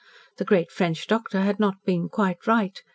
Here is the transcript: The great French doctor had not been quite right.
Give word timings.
The 0.37 0.45
great 0.45 0.71
French 0.71 1.05
doctor 1.05 1.41
had 1.41 1.59
not 1.59 1.75
been 1.85 2.09
quite 2.09 2.47
right. 2.47 2.81